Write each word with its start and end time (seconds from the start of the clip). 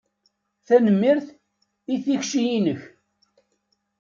Tanemmirt 0.67 1.27
i 1.93 1.95
tikci-inek. 2.03 2.81